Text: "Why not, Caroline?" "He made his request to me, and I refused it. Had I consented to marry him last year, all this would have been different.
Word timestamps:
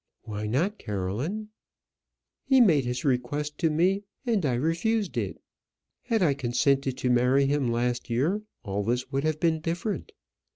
"Why 0.23 0.47
not, 0.47 0.79
Caroline?" 0.79 1.49
"He 2.43 2.59
made 2.59 2.85
his 2.85 3.05
request 3.05 3.59
to 3.59 3.69
me, 3.69 4.01
and 4.25 4.43
I 4.47 4.55
refused 4.55 5.15
it. 5.15 5.39
Had 6.01 6.23
I 6.23 6.33
consented 6.33 6.97
to 6.97 7.11
marry 7.11 7.45
him 7.45 7.71
last 7.71 8.09
year, 8.09 8.41
all 8.63 8.83
this 8.83 9.11
would 9.11 9.23
have 9.23 9.39
been 9.39 9.59
different. 9.59 10.11